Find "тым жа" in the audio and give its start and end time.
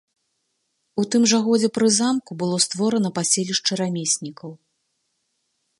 1.15-1.39